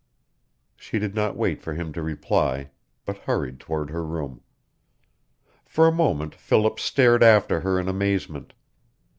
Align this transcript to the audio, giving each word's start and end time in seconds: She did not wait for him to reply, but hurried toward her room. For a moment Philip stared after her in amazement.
She 0.75 0.97
did 0.97 1.13
not 1.13 1.37
wait 1.37 1.61
for 1.61 1.75
him 1.75 1.93
to 1.93 2.01
reply, 2.01 2.71
but 3.05 3.17
hurried 3.29 3.59
toward 3.59 3.91
her 3.91 4.03
room. 4.03 4.41
For 5.63 5.87
a 5.87 5.91
moment 5.91 6.33
Philip 6.33 6.79
stared 6.79 7.21
after 7.21 7.59
her 7.59 7.79
in 7.79 7.87
amazement. 7.87 8.53